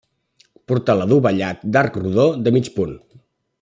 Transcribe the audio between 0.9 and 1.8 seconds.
adovellat